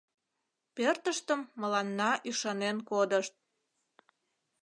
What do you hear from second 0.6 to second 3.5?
Пӧртыштым мыланна ӱшанен кодышт.